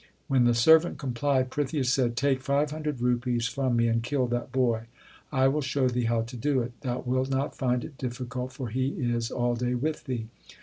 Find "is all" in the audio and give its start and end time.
8.97-9.53